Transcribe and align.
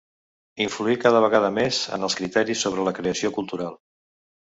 Influir 0.65 0.95
cada 1.03 1.19
vegada 1.27 1.53
més 1.59 1.83
en 1.99 2.09
els 2.09 2.19
criteris 2.23 2.67
sobre 2.67 2.91
la 2.91 2.99
creació 3.03 3.37
cultural 3.41 3.83